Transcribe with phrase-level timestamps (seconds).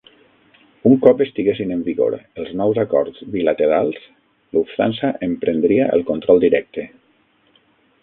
[0.91, 4.03] Un cop estiguessin en vigor els nous acords bilaterals,
[4.59, 6.91] Lufthansa en prendria el control directe.